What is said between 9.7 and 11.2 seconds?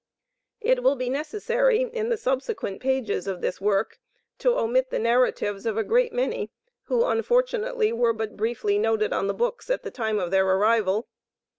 the time of their arrival.